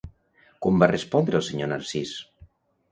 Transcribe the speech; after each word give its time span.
Com 0.65 0.81
va 0.85 0.89
respondre 0.93 1.41
el 1.41 1.47
senyor 1.51 1.71
Narcís? 1.75 2.17